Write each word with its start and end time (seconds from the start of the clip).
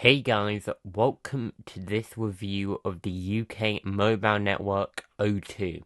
Hey 0.00 0.20
guys, 0.20 0.68
welcome 0.84 1.54
to 1.66 1.80
this 1.80 2.16
review 2.16 2.80
of 2.84 3.02
the 3.02 3.40
UK 3.44 3.84
mobile 3.84 4.38
network 4.38 5.04
O2. 5.18 5.82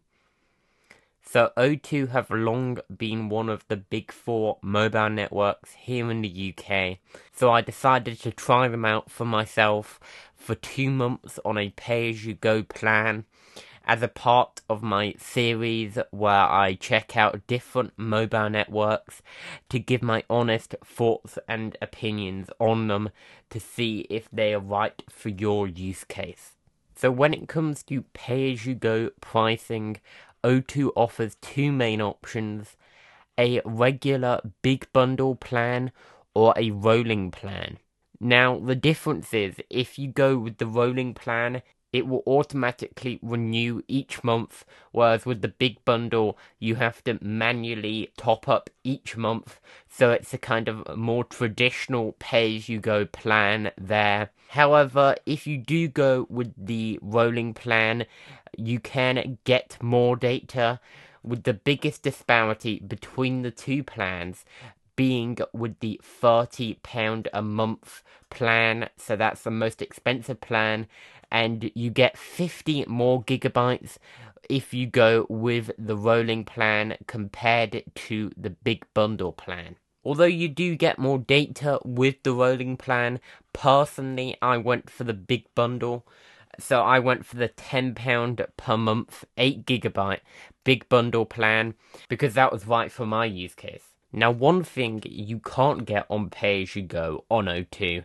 So 1.23 1.49
O2 1.57 2.09
have 2.09 2.29
long 2.29 2.77
been 2.95 3.29
one 3.29 3.49
of 3.49 3.67
the 3.69 3.75
big 3.75 4.11
four 4.11 4.59
mobile 4.61 5.09
networks 5.09 5.71
here 5.73 6.11
in 6.11 6.21
the 6.21 6.53
UK, 6.55 6.99
so 7.31 7.49
I 7.49 7.61
decided 7.61 8.19
to 8.19 8.29
try 8.29 8.67
them 8.67 8.85
out 8.85 9.09
for 9.09 9.25
myself 9.25 9.99
for 10.35 10.53
two 10.53 10.91
months 10.91 11.39
on 11.43 11.57
a 11.57 11.71
pay-as-you-go 11.71 12.61
plan 12.61 13.25
as 13.85 14.01
a 14.01 14.07
part 14.07 14.61
of 14.69 14.81
my 14.81 15.13
series 15.17 15.97
where 16.11 16.31
I 16.31 16.75
check 16.75 17.17
out 17.17 17.45
different 17.47 17.93
mobile 17.97 18.49
networks 18.49 19.21
to 19.69 19.79
give 19.79 20.01
my 20.01 20.23
honest 20.29 20.75
thoughts 20.85 21.37
and 21.47 21.77
opinions 21.81 22.49
on 22.59 22.87
them 22.87 23.09
to 23.49 23.59
see 23.59 24.07
if 24.09 24.29
they 24.31 24.53
are 24.53 24.59
right 24.59 25.03
for 25.09 25.29
your 25.29 25.67
use 25.67 26.03
case. 26.03 26.53
So 26.95 27.11
when 27.11 27.33
it 27.33 27.47
comes 27.47 27.83
to 27.83 28.03
pay-as-you-go 28.13 29.11
pricing, 29.19 29.99
O2 30.43 30.91
offers 30.95 31.35
two 31.41 31.71
main 31.71 32.01
options, 32.01 32.77
a 33.37 33.61
regular 33.65 34.39
big 34.61 34.87
bundle 34.93 35.35
plan 35.35 35.91
or 36.33 36.53
a 36.55 36.71
rolling 36.71 37.31
plan. 37.31 37.77
Now, 38.19 38.57
the 38.59 38.75
difference 38.75 39.33
is 39.33 39.55
if 39.69 39.99
you 39.99 40.07
go 40.07 40.37
with 40.37 40.57
the 40.57 40.67
rolling 40.67 41.13
plan, 41.13 41.61
it 41.93 42.07
will 42.07 42.23
automatically 42.25 43.19
renew 43.21 43.83
each 43.87 44.23
month, 44.23 44.65
whereas 44.91 45.25
with 45.25 45.41
the 45.41 45.47
big 45.47 45.85
bundle, 45.85 46.37
you 46.59 46.75
have 46.75 47.03
to 47.03 47.19
manually 47.21 48.11
top 48.17 48.49
up 48.49 48.71
each 48.83 49.15
month. 49.15 49.59
So 49.87 50.11
it's 50.11 50.33
a 50.33 50.39
kind 50.39 50.67
of 50.67 50.97
more 50.97 51.23
traditional 51.23 52.13
pay 52.13 52.57
as 52.57 52.67
you 52.67 52.79
go 52.79 53.05
plan 53.05 53.71
there. 53.77 54.31
However, 54.49 55.15
if 55.25 55.45
you 55.45 55.57
do 55.57 55.87
go 55.87 56.25
with 56.29 56.53
the 56.57 56.99
rolling 57.01 57.53
plan, 57.53 58.07
you 58.57 58.79
can 58.79 59.37
get 59.43 59.77
more 59.81 60.15
data. 60.15 60.79
With 61.25 61.43
the 61.43 61.53
biggest 61.53 62.03
disparity 62.03 62.79
between 62.85 63.43
the 63.43 63.51
two 63.51 63.81
plans 63.81 64.43
being 64.95 65.37
with 65.53 65.79
the 65.79 65.99
£30 66.21 67.27
a 67.33 67.41
month 67.41 68.03
plan, 68.29 68.89
so 68.97 69.15
that's 69.15 69.41
the 69.41 69.51
most 69.51 69.81
expensive 69.81 70.41
plan, 70.41 70.87
and 71.31 71.71
you 71.73 71.89
get 71.89 72.17
50 72.17 72.85
more 72.87 73.23
gigabytes 73.23 73.97
if 74.49 74.73
you 74.73 74.85
go 74.85 75.25
with 75.29 75.71
the 75.77 75.95
rolling 75.95 76.43
plan 76.43 76.97
compared 77.07 77.83
to 77.95 78.31
the 78.37 78.49
big 78.49 78.85
bundle 78.93 79.31
plan. 79.31 79.75
Although 80.05 80.25
you 80.25 80.49
do 80.49 80.75
get 80.75 80.99
more 80.99 81.17
data 81.17 81.79
with 81.85 82.21
the 82.23 82.33
rolling 82.33 82.75
plan, 82.75 83.19
personally 83.53 84.35
I 84.41 84.57
went 84.57 84.89
for 84.89 85.05
the 85.05 85.13
big 85.13 85.45
bundle. 85.55 86.05
So 86.59 86.81
I 86.81 86.99
went 86.99 87.25
for 87.25 87.37
the 87.37 87.49
£10 87.49 88.47
per 88.57 88.77
month, 88.77 89.25
8 89.37 89.65
gigabyte 89.65 90.19
big 90.63 90.87
bundle 90.87 91.25
plan 91.25 91.73
because 92.09 92.35
that 92.35 92.51
was 92.51 92.67
right 92.67 92.91
for 92.91 93.05
my 93.05 93.25
use 93.25 93.55
case. 93.55 93.92
Now, 94.15 94.29
one 94.29 94.63
thing 94.63 95.01
you 95.05 95.39
can't 95.39 95.85
get 95.85 96.05
on 96.07 96.29
pay 96.29 96.61
as 96.61 96.75
you 96.75 96.83
go 96.83 97.25
on 97.31 97.45
O2 97.45 98.03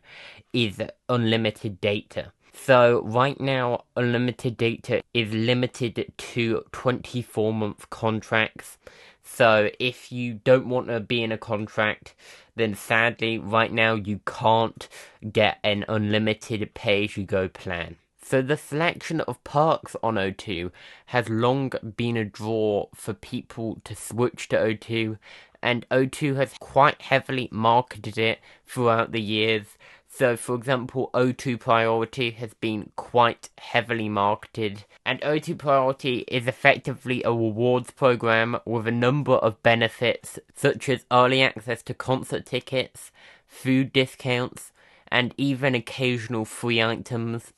is 0.54 0.80
unlimited 1.06 1.82
data. 1.82 2.32
So, 2.54 3.02
right 3.04 3.38
now, 3.38 3.84
unlimited 3.94 4.56
data 4.56 5.02
is 5.12 5.32
limited 5.34 6.12
to 6.16 6.64
24 6.72 7.52
month 7.52 7.90
contracts. 7.90 8.78
So, 9.22 9.70
if 9.78 10.10
you 10.10 10.40
don't 10.42 10.70
want 10.70 10.88
to 10.88 10.98
be 10.98 11.22
in 11.22 11.30
a 11.30 11.38
contract, 11.38 12.14
then 12.56 12.74
sadly, 12.74 13.38
right 13.38 13.72
now, 13.72 13.94
you 13.94 14.20
can't 14.26 14.88
get 15.30 15.58
an 15.62 15.84
unlimited 15.88 16.72
pay 16.72 17.04
as 17.04 17.18
you 17.18 17.24
go 17.24 17.48
plan. 17.48 17.96
So 18.28 18.42
the 18.42 18.58
selection 18.58 19.22
of 19.22 19.42
perks 19.42 19.96
on 20.02 20.16
O2 20.16 20.70
has 21.06 21.30
long 21.30 21.72
been 21.96 22.18
a 22.18 22.26
draw 22.26 22.88
for 22.94 23.14
people 23.14 23.80
to 23.84 23.96
switch 23.96 24.48
to 24.48 24.56
O2 24.58 25.16
and 25.62 25.88
O2 25.90 26.36
has 26.36 26.54
quite 26.60 27.02
heavily 27.02 27.48
marketed 27.50 28.18
it 28.18 28.40
throughout 28.66 29.12
the 29.12 29.20
years. 29.20 29.76
So, 30.10 30.36
for 30.36 30.54
example, 30.54 31.10
O2 31.12 31.60
Priority 31.60 32.30
has 32.32 32.54
been 32.54 32.90
quite 32.96 33.50
heavily 33.58 34.08
marketed, 34.08 34.84
and 35.04 35.20
O2 35.20 35.58
Priority 35.58 36.24
is 36.28 36.46
effectively 36.46 37.22
a 37.22 37.30
rewards 37.30 37.90
program 37.90 38.58
with 38.64 38.86
a 38.86 38.92
number 38.92 39.34
of 39.34 39.62
benefits, 39.62 40.38
such 40.54 40.88
as 40.88 41.04
early 41.12 41.42
access 41.42 41.82
to 41.84 41.94
concert 41.94 42.46
tickets, 42.46 43.12
food 43.46 43.92
discounts, 43.92 44.72
and 45.08 45.34
even 45.36 45.74
occasional 45.74 46.44
free 46.44 46.82
items. 46.82 47.52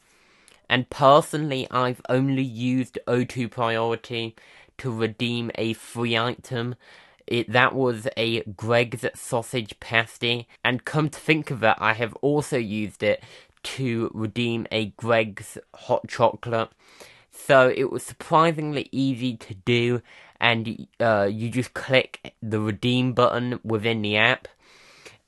And 0.69 0.91
personally, 0.91 1.67
I've 1.71 2.03
only 2.09 2.43
used 2.43 2.99
O2 3.07 3.51
Priority 3.51 4.37
to 4.79 4.91
redeem 4.91 5.51
a 5.57 5.73
free 5.73 6.17
item. 6.17 6.75
It, 7.27 7.53
that 7.53 7.75
was 7.75 8.09
a 8.17 8.43
Greggs 8.43 9.05
sausage 9.15 9.79
pasty, 9.81 10.49
and 10.65 10.85
come 10.85 11.09
to 11.11 11.19
think 11.19 11.51
of 11.51 11.63
it, 11.63 11.75
I 11.79 11.95
have 11.95 12.15
also 12.17 12.57
used 12.57 13.03
it 13.03 13.23
to 13.63 14.11
redeem 14.15 14.67
a 14.71 14.87
Greggs 14.87 15.59
hot 15.75 16.09
chocolate. 16.09 16.71
So 17.31 17.73
it 17.75 17.91
was 17.91 18.03
surprisingly 18.03 18.89
easy 18.91 19.37
to 19.37 19.55
do, 19.55 20.03
and 20.41 20.87
uh, 20.99 21.29
you 21.31 21.51
just 21.51 21.75
click 21.75 22.35
the 22.43 22.61
redeem 22.61 23.13
button 23.13 23.61
within 23.63 24.03
the 24.03 24.17
app 24.17 24.49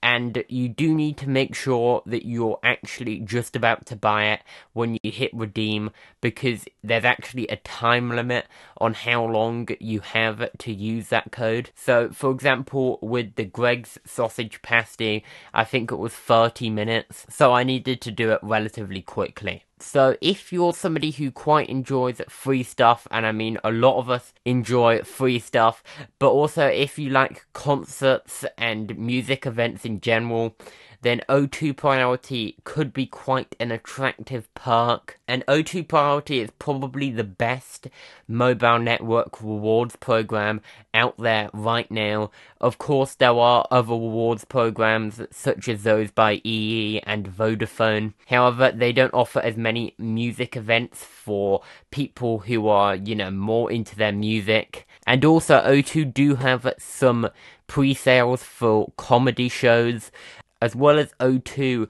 and 0.03 0.45
you 0.49 0.69
do 0.69 0.95
need 0.95 1.17
to 1.19 1.29
make 1.29 1.55
sure 1.55 2.03
that 2.07 2.27
you're 2.27 2.59
actually 2.63 3.21
just 3.21 3.55
about 3.55 3.87
to 3.87 3.97
buy 3.97 4.27
it 4.27 4.41
when 4.73 4.99
you 5.03 5.13
hit 5.13 5.33
redeem 5.33 5.91
because 6.21 6.65
there's 6.83 7.05
actually 7.05 7.47
a 7.49 7.57
time 7.57 8.11
limit 8.11 8.47
on 8.79 8.95
how 8.95 9.25
long 9.25 9.69
you 9.79 10.01
have 10.01 10.51
to 10.59 10.73
use 10.73 11.09
that 11.09 11.31
code. 11.31 11.71
So, 11.75 12.11
for 12.11 12.31
example, 12.31 12.99
with 13.01 13.37
the 13.37 13.45
Greggs 13.45 13.99
sausage 14.05 14.61
pasty, 14.63 15.25
I 15.55 15.65
think 15.65 15.93
it 15.93 15.97
was 15.97 16.13
30 16.13 16.71
minutes, 16.71 17.27
so 17.29 17.53
I 17.53 17.63
needed 17.63 18.01
to 18.03 18.11
do 18.11 18.33
it 18.33 18.41
relatively 18.43 19.03
quickly. 19.03 19.65
So 19.83 20.17
if 20.21 20.53
you're 20.53 20.73
somebody 20.73 21.11
who 21.11 21.31
quite 21.31 21.69
enjoys 21.69 22.21
free 22.29 22.63
stuff, 22.63 23.07
and 23.11 23.27
I 23.27 23.33
mean 23.33 23.59
a 23.65 23.73
lot 23.73 23.99
of 23.99 24.09
us 24.09 24.33
enjoy 24.45 25.03
free 25.03 25.39
stuff, 25.39 25.83
but 26.19 26.31
also 26.31 26.67
if 26.67 26.99
you 26.99 27.11
like 27.11 27.47
concerts 27.53 28.45
and 28.57 28.97
music 28.97 29.45
events 29.45 29.85
in 29.85 30.01
general, 30.01 30.57
then 31.03 31.21
O2 31.29 31.77
Priority 31.77 32.57
could 32.65 32.93
be 32.93 33.07
quite 33.07 33.55
an 33.61 33.71
attractive 33.71 34.53
perk. 34.55 35.19
And 35.27 35.45
O2 35.47 35.87
Priority 35.87 36.41
is 36.41 36.51
probably 36.59 37.11
the 37.11 37.25
best 37.25 37.89
mobile 38.29 38.79
network 38.79 39.43
rewards 39.43 39.97
program 39.97 40.61
out 40.95 41.19
there 41.19 41.51
right 41.53 41.91
now. 41.91 42.31
Of 42.61 42.79
course, 42.79 43.15
there 43.17 43.33
are 43.33 43.67
other 43.71 43.93
rewards 43.93 44.45
programs 44.45 45.21
such 45.33 45.69
as 45.69 45.83
those 45.83 46.13
by 46.13 46.41
EE 46.45 47.01
and 47.05 47.27
Vodafone. 47.27 48.15
However, 48.27 48.71
they 48.71 48.93
don't 48.93 49.15
offer 49.15 49.41
as 49.41 49.57
many 49.57 49.95
music 49.99 50.57
events 50.57 51.05
for 51.05 51.63
people 51.91 52.41
who 52.41 52.69
are, 52.69 52.95
you 52.95 53.17
know, 53.17 53.33
more 53.33 53.73
into 53.73 53.97
their 53.97 54.13
music. 54.13 54.87
And 55.05 55.25
also, 55.25 55.61
O2 55.63 56.15
do 56.15 56.37
have 56.37 56.73
some 56.79 57.29
pre 57.67 57.95
sales 57.95 58.43
for 58.43 58.93
comedy 58.97 59.49
shows 59.49 60.13
as 60.63 60.77
well 60.77 60.97
as 60.97 61.13
O2 61.19 61.89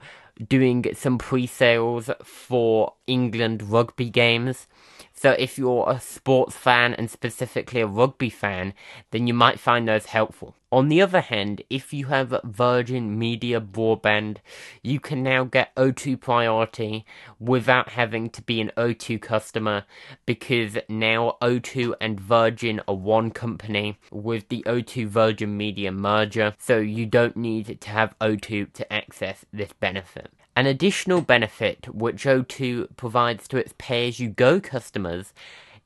doing 0.49 0.83
some 0.95 1.19
pre-sales 1.19 2.09
for 2.23 2.95
England 3.05 3.61
rugby 3.71 4.09
games. 4.09 4.67
So 5.15 5.31
if 5.31 5.57
you're 5.57 5.89
a 5.89 5.99
sports 5.99 6.55
fan 6.55 6.93
and 6.93 7.09
specifically 7.09 7.81
a 7.81 7.87
rugby 7.87 8.29
fan, 8.29 8.73
then 9.11 9.27
you 9.27 9.33
might 9.33 9.59
find 9.59 9.87
those 9.87 10.07
helpful. 10.07 10.55
On 10.71 10.89
the 10.89 11.01
other 11.01 11.21
hand, 11.21 11.61
if 11.69 11.93
you 11.93 12.07
have 12.07 12.41
Virgin 12.43 13.17
Media 13.17 13.61
broadband, 13.61 14.37
you 14.81 14.99
can 14.99 15.21
now 15.21 15.43
get 15.43 15.73
O2 15.75 16.19
priority 16.19 17.05
without 17.39 17.89
having 17.89 18.29
to 18.31 18.41
be 18.41 18.59
an 18.59 18.71
O2 18.75 19.21
customer 19.21 19.85
because 20.25 20.79
now 20.89 21.37
O2 21.43 21.93
and 22.01 22.19
Virgin 22.19 22.81
are 22.87 22.95
one 22.95 23.29
company 23.29 23.99
with 24.11 24.49
the 24.49 24.63
O2 24.65 25.07
Virgin 25.07 25.55
Media 25.55 25.91
merger, 25.91 26.55
so 26.57 26.79
you 26.79 27.05
don't 27.05 27.37
need 27.37 27.79
to 27.79 27.89
have 27.91 28.17
O2 28.19 28.73
to 28.73 28.91
access 28.91 29.45
this 29.53 29.73
benefit. 29.73 30.31
An 30.55 30.67
additional 30.67 31.21
benefit 31.21 31.87
which 31.93 32.25
O2 32.25 32.95
provides 32.95 33.47
to 33.47 33.57
its 33.57 33.73
pay 33.79 34.07
as 34.07 34.19
you 34.19 34.29
go 34.29 34.59
customers 34.59 35.33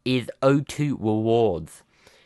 is 0.04 0.30
O2 0.42 0.98
rewards. 1.00 1.84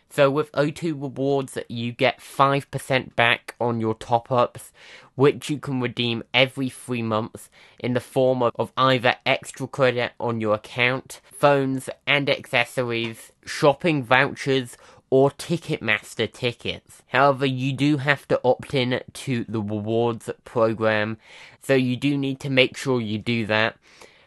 So 0.10 0.30
with 0.30 0.52
O2 0.54 1.02
rewards, 1.02 1.58
you 1.70 1.92
get 1.94 2.20
5% 2.20 3.16
back 3.16 3.56
on 3.62 3.80
your 3.80 3.94
top 3.94 4.32
ups, 4.32 4.74
which 5.16 5.50
you 5.50 5.58
can 5.58 5.80
redeem 5.80 6.24
every 6.34 6.68
three 6.68 7.04
months 7.04 7.50
in 7.80 7.94
the 7.94 8.00
form 8.00 8.42
of, 8.44 8.52
of 8.58 8.74
either 8.76 9.16
extra 9.26 9.68
credit 9.68 10.12
on 10.20 10.42
your 10.42 10.56
account, 10.56 11.22
phones 11.24 11.90
and 12.06 12.30
accessories, 12.30 13.32
shopping 13.46 14.04
vouchers, 14.04 14.78
or 15.12 15.30
Ticketmaster 15.30 16.32
tickets. 16.32 17.04
However, 17.10 17.46
you 17.46 17.74
do 17.74 17.98
have 17.98 18.28
to 18.30 18.42
opt 18.44 18.74
in 18.74 19.02
to 19.14 19.46
the 19.48 19.62
rewards 19.62 20.32
program, 20.46 21.18
so 21.62 21.76
you 21.76 21.96
do 21.96 22.18
need 22.18 22.40
to 22.40 22.50
make 22.50 22.76
sure 22.76 23.00
you 23.00 23.20
do 23.20 23.46
that. 23.46 23.76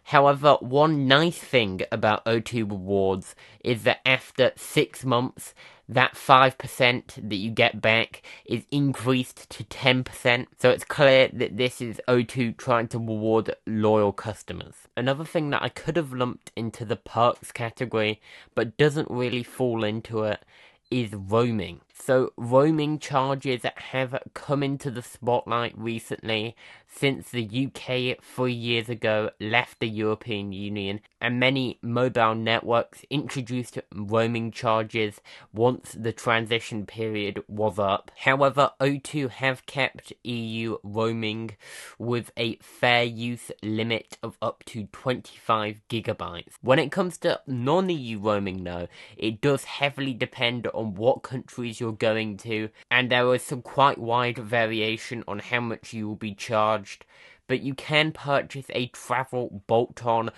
However, 0.09 0.59
one 0.61 1.09
nice 1.09 1.39
thing 1.39 1.81
about 1.91 2.27
O2 2.27 2.71
Rewards 2.71 3.35
is 3.65 3.85
that 3.85 4.01
after 4.05 4.53
six 4.55 5.03
months, 5.03 5.55
that 5.89 6.15
5% 6.15 7.29
that 7.29 7.37
you 7.37 7.51
get 7.51 7.81
back 7.81 8.23
is 8.45 8.67
increased 8.71 9.49
to 9.49 9.65
10%. 9.65 10.47
So 10.59 10.69
it's 10.69 10.85
clear 10.85 11.29
that 11.33 11.57
this 11.57 11.81
is 11.81 12.03
O2 12.07 12.59
trying 12.59 12.89
to 12.89 12.99
reward 12.99 13.57
loyal 13.67 14.13
customers. 14.13 14.75
Another 14.95 15.25
thing 15.25 15.49
that 15.51 15.63
I 15.63 15.71
could 15.71 15.97
have 15.97 16.13
lumped 16.13 16.53
into 16.55 16.85
the 16.85 16.97
perks 16.97 17.51
category, 17.51 18.21
but 18.55 18.77
doesn't 18.77 19.11
really 19.11 19.43
fall 19.43 19.85
into 19.85 20.25
it, 20.25 20.45
is 20.91 21.13
roaming. 21.13 21.81
So, 21.97 22.33
roaming 22.37 22.99
charges 22.99 23.63
have 23.77 24.21
come 24.35 24.63
into 24.65 24.91
the 24.91 25.01
spotlight 25.01 25.79
recently 25.79 26.57
since 26.95 27.31
the 27.31 27.45
UK 27.45 28.23
three 28.23 28.53
years 28.53 28.89
ago 28.89 29.31
left 29.41 29.81
the 29.81 29.89
European 29.89 30.53
Union, 30.53 31.01
and 31.21 31.41
many 31.41 31.79
mobile 31.83 32.35
networks 32.35 33.05
introduced 33.11 33.79
roaming 33.95 34.51
charges 34.51 35.21
once 35.53 35.97
the 35.99 36.13
transition 36.13 36.85
period 36.85 37.43
was 37.49 37.79
up. 37.79 38.11
However, 38.19 38.73
O2 38.81 39.31
have 39.31 39.67
kept 39.67 40.13
EU 40.23 40.77
roaming 40.83 41.57
with 41.99 42.31
a 42.37 42.57
fair 42.57 43.05
use 43.05 43.51
limit 43.63 44.19
of 44.23 44.37
up 44.43 44.65
to 44.67 44.87
25 44.93 45.81
gigabytes. 45.89 46.55
When 46.61 46.79
it 46.79 46.93
comes 46.93 47.19
to 47.19 47.41
non 47.47 47.89
EU 47.89 48.19
roaming, 48.19 48.65
though, 48.65 48.89
it 49.17 49.41
does 49.41 49.65
heavily 49.65 50.15
depend 50.15 50.67
on 50.69 50.95
what 50.95 51.23
countries 51.23 51.81
you're 51.85 51.93
going 51.93 52.39
to, 52.39 52.71
and 52.91 53.11
there 53.11 53.35
is 53.35 53.43
some 53.43 53.61
quite 53.61 53.99
wide 53.99 54.39
variation 54.39 55.23
on 55.29 55.39
how 55.39 55.61
much 55.61 55.93
you 55.93 56.09
will 56.09 56.17
be 56.17 56.35
charged. 56.35 57.05
But 57.47 57.61
you 57.61 57.75
can 57.75 58.11
purchase 58.13 58.67
a 58.71 58.87
travel 58.87 59.63
bolt 59.67 60.07
on 60.07 60.31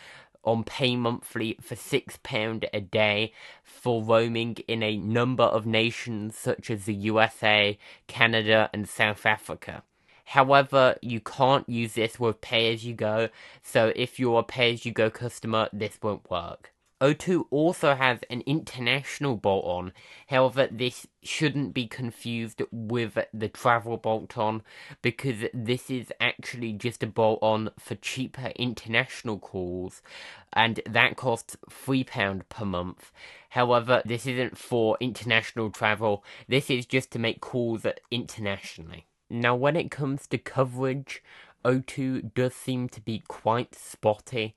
on 0.42 0.64
pay 0.64 0.96
monthly 0.96 1.56
for 1.60 1.74
£6 1.74 2.64
a 2.72 2.80
day 2.80 3.32
for 3.64 4.02
roaming 4.02 4.56
in 4.68 4.82
a 4.82 4.96
number 4.96 5.42
of 5.42 5.66
nations 5.66 6.36
such 6.36 6.70
as 6.70 6.84
the 6.84 6.94
USA, 6.94 7.76
Canada, 8.06 8.70
and 8.72 8.88
South 8.88 9.26
Africa. 9.26 9.82
However, 10.26 10.96
you 11.02 11.20
can't 11.20 11.68
use 11.68 11.94
this 11.94 12.18
with 12.18 12.40
pay 12.40 12.72
as 12.72 12.84
you 12.84 12.94
go, 12.94 13.28
so 13.62 13.92
if 13.96 14.18
you're 14.18 14.40
a 14.40 14.44
pay 14.44 14.72
as 14.72 14.84
you 14.86 14.92
go 14.92 15.10
customer, 15.10 15.68
this 15.72 15.98
won't 16.02 16.28
work. 16.30 16.72
O2 16.98 17.44
also 17.50 17.94
has 17.94 18.20
an 18.30 18.42
international 18.46 19.36
bolt 19.36 19.66
on, 19.66 19.92
however, 20.28 20.66
this 20.70 21.06
shouldn't 21.22 21.74
be 21.74 21.86
confused 21.86 22.62
with 22.72 23.18
the 23.34 23.48
travel 23.48 23.98
bolt 23.98 24.38
on 24.38 24.62
because 25.02 25.44
this 25.52 25.90
is 25.90 26.10
actually 26.20 26.72
just 26.72 27.02
a 27.02 27.06
bolt 27.06 27.38
on 27.42 27.68
for 27.78 27.96
cheaper 27.96 28.50
international 28.56 29.38
calls 29.38 30.00
and 30.54 30.80
that 30.86 31.16
costs 31.16 31.56
£3 31.68 32.48
per 32.48 32.64
month. 32.64 33.12
However, 33.50 34.00
this 34.06 34.26
isn't 34.26 34.56
for 34.56 34.96
international 34.98 35.70
travel, 35.70 36.24
this 36.48 36.70
is 36.70 36.86
just 36.86 37.10
to 37.10 37.18
make 37.18 37.40
calls 37.42 37.84
internationally. 38.10 39.04
Now, 39.28 39.54
when 39.54 39.76
it 39.76 39.90
comes 39.90 40.26
to 40.28 40.38
coverage, 40.38 41.22
O2 41.62 42.32
does 42.32 42.54
seem 42.54 42.88
to 42.90 43.00
be 43.02 43.22
quite 43.26 43.74
spotty 43.74 44.54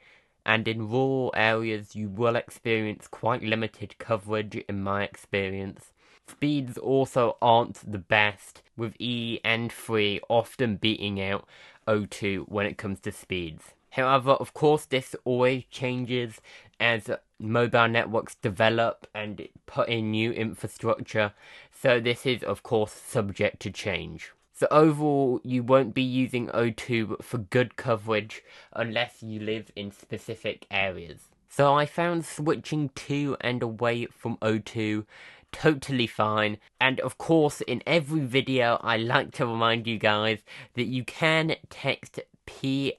and 0.50 0.68
in 0.68 0.90
rural 0.90 1.31
areas 1.36 1.96
you 1.96 2.10
will 2.10 2.36
experience 2.36 3.07
quite 3.07 3.44
limited 3.44 3.96
coverage 4.00 4.56
in 4.68 4.81
my 4.81 5.04
experience. 5.04 5.94
Speeds 6.28 6.75
also 6.75 7.38
aren't 7.40 7.92
the 7.92 8.00
best, 8.00 8.63
with 8.75 8.96
E 8.98 9.40
and 9.44 9.72
3 9.72 10.19
often 10.28 10.78
beating 10.78 11.22
out 11.22 11.48
O2 11.88 12.50
when 12.50 12.66
it 12.66 12.80
comes 12.80 13.00
to 13.01 13.12
speeds. 13.12 13.75
However, 13.92 14.31
of 14.31 14.56
course, 14.56 14.86
this 14.86 15.16
always 15.24 15.66
changes 15.69 16.42
as 16.80 17.12
mobile 17.38 17.88
networks 17.88 18.34
develop 18.34 19.06
and 19.13 19.48
put 19.68 19.88
in 19.88 20.10
new 20.10 20.31
infrastructure, 20.31 21.31
so 21.72 22.00
this 22.00 22.25
is, 22.25 22.42
of 22.42 22.63
course, 22.63 22.92
subject 22.92 23.60
to 23.60 23.69
change. 23.69 24.31
So 24.60 24.68
overall, 24.72 25.40
you 25.46 25.64
won't 25.64 25.94
be 25.94 26.04
using 26.04 26.48
O2 26.48 27.24
for 27.24 27.38
good 27.38 27.78
coverage 27.78 28.44
unless 28.74 29.24
you 29.24 29.40
live 29.40 29.72
in 29.74 29.94
specific 29.94 30.66
areas. 30.70 31.30
So 31.48 31.74
I 31.74 31.86
found 31.86 32.26
switching 32.26 32.90
to 32.90 33.38
and 33.40 33.64
away 33.64 34.08
from 34.08 34.36
O2 34.42 35.06
totally 35.54 36.08
fine. 36.08 36.58
And 36.82 37.00
of 37.00 37.18
course, 37.18 37.62
in 37.62 37.82
every 37.88 38.26
video, 38.26 38.78
I 38.82 38.98
like 38.98 39.32
to 39.36 39.46
remind 39.46 39.88
you 39.88 39.98
guys 39.98 40.40
that 40.74 40.88
you 40.88 41.06
can 41.06 41.56
text 41.70 42.20
PAC 42.46 42.98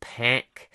PAC 0.00 0.68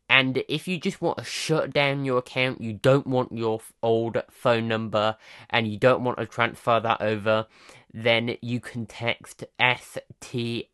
And 0.08 0.44
if 0.48 0.68
you 0.68 0.78
just 0.78 1.00
want 1.00 1.18
to 1.18 1.24
shut 1.24 1.72
down 1.72 2.04
your 2.04 2.18
account, 2.18 2.60
you 2.60 2.74
don't 2.74 3.06
want 3.06 3.32
your 3.32 3.60
old 3.82 4.22
phone 4.30 4.68
number, 4.68 5.16
and 5.48 5.66
you 5.66 5.78
don't 5.78 6.04
want 6.04 6.18
to 6.18 6.26
transfer 6.26 6.80
that 6.80 7.00
over, 7.00 7.46
then 7.94 8.36
you 8.42 8.60
can 8.60 8.86
text 8.86 9.44
STAC 9.58 10.68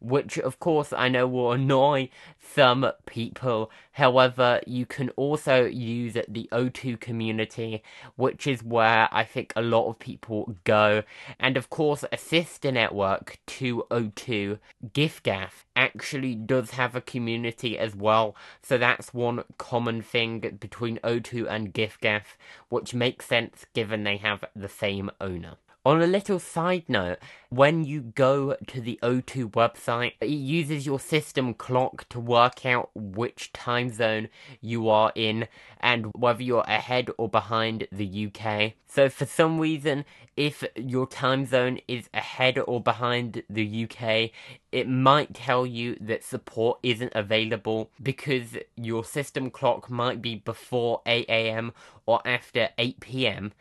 which 0.00 0.38
of 0.38 0.58
course 0.58 0.92
I 0.92 1.08
know 1.08 1.26
will 1.26 1.52
annoy 1.52 2.08
some 2.38 2.90
people. 3.06 3.70
However, 3.92 4.60
you 4.66 4.86
can 4.86 5.10
also 5.10 5.64
use 5.64 6.14
the 6.28 6.48
O2 6.52 7.00
community, 7.00 7.82
which 8.16 8.46
is 8.46 8.62
where 8.62 9.08
I 9.10 9.24
think 9.24 9.52
a 9.56 9.62
lot 9.62 9.88
of 9.88 9.98
people 9.98 10.56
go. 10.64 11.02
And 11.40 11.56
of 11.56 11.70
course, 11.70 12.04
a 12.12 12.16
sister 12.16 12.70
network 12.70 13.38
to 13.46 13.84
O2, 13.90 14.58
giffgaff, 14.92 15.64
actually 15.74 16.34
does 16.34 16.72
have 16.72 16.94
a 16.94 17.00
community 17.00 17.78
as 17.78 17.94
well. 17.94 18.36
So 18.62 18.78
that's 18.78 19.14
one 19.14 19.44
common 19.58 20.02
thing 20.02 20.58
between 20.60 20.98
O2 20.98 21.46
and 21.48 21.72
giffgaff, 21.72 22.36
which 22.68 22.94
makes 22.94 23.26
sense 23.26 23.66
given 23.74 24.04
they 24.04 24.16
have 24.18 24.44
the 24.54 24.68
same 24.68 25.10
owner. 25.20 25.56
On 25.86 26.02
a 26.02 26.06
little 26.08 26.40
side 26.40 26.88
note, 26.88 27.18
when 27.48 27.84
you 27.84 28.00
go 28.00 28.56
to 28.66 28.80
the 28.80 28.98
O2 29.04 29.52
website, 29.52 30.14
it 30.20 30.30
uses 30.30 30.84
your 30.84 30.98
system 30.98 31.54
clock 31.54 32.08
to 32.08 32.18
work 32.18 32.66
out 32.66 32.90
which 32.92 33.52
time 33.52 33.90
zone 33.90 34.28
you 34.60 34.88
are 34.88 35.12
in 35.14 35.46
and 35.78 36.06
whether 36.06 36.42
you're 36.42 36.64
ahead 36.66 37.10
or 37.18 37.28
behind 37.28 37.86
the 37.92 38.26
UK. 38.26 38.72
So, 38.88 39.08
for 39.08 39.26
some 39.26 39.60
reason, 39.60 40.04
if 40.36 40.64
your 40.74 41.06
time 41.06 41.46
zone 41.46 41.78
is 41.86 42.08
ahead 42.12 42.58
or 42.58 42.80
behind 42.80 43.44
the 43.48 43.84
UK, 43.88 44.30
it 44.72 44.88
might 44.88 45.34
tell 45.34 45.64
you 45.64 45.96
that 46.00 46.24
support 46.24 46.80
isn't 46.82 47.12
available 47.14 47.92
because 48.02 48.58
your 48.74 49.04
system 49.04 49.50
clock 49.50 49.88
might 49.88 50.20
be 50.20 50.34
before 50.34 51.02
8 51.06 51.30
am 51.30 51.72
or 52.06 52.20
after 52.26 52.70
8 52.76 52.98
pm 52.98 53.52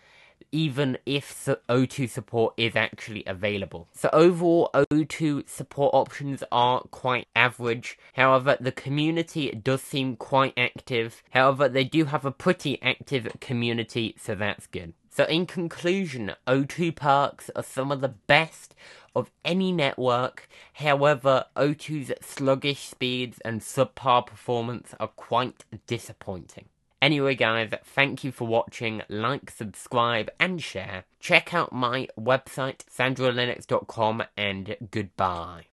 even 0.56 0.98
if 1.06 1.50
O2 1.68 2.10
support 2.10 2.54
is 2.56 2.78
actually 2.78 3.26
available. 3.28 3.90
So 3.94 4.10
overall, 4.14 4.70
O2 4.74 5.50
support 5.50 5.94
options 5.94 6.46
are 6.50 6.80
quite 6.92 7.28
average. 7.36 8.00
However, 8.14 8.56
the 8.58 8.72
community 8.72 9.52
does 9.52 9.82
seem 9.82 10.16
quite 10.16 10.54
active. 10.56 11.22
However, 11.32 11.68
they 11.68 11.84
do 11.84 12.06
have 12.06 12.24
a 12.24 12.32
pretty 12.32 12.82
active 12.82 13.36
community, 13.42 14.16
so 14.18 14.34
that's 14.34 14.66
good. 14.68 14.94
So 15.10 15.26
in 15.26 15.46
conclusion, 15.46 16.32
O2 16.48 16.96
perks 16.96 17.50
are 17.54 17.64
some 17.64 17.92
of 17.92 18.00
the 18.00 18.16
best 18.28 18.76
of 19.14 19.32
any 19.44 19.74
network. 19.74 20.48
However, 20.72 21.46
O2's 21.58 22.14
sluggish 22.26 22.88
speeds 22.88 23.40
and 23.44 23.60
subpar 23.60 24.26
performance 24.26 24.96
are 25.02 25.10
quite 25.10 25.66
disappointing. 25.86 26.70
Anyway, 27.02 27.36
guys, 27.36 27.72
thank 27.84 28.24
you 28.24 28.32
for 28.32 28.48
watching. 28.48 29.02
Like, 29.10 29.50
subscribe, 29.52 30.30
and 30.40 30.62
share. 30.62 31.06
Check 31.20 31.54
out 31.54 31.72
my 31.74 32.08
website, 32.20 32.80
sandrolinux.com, 32.96 34.24
and 34.38 34.76
goodbye. 34.92 35.64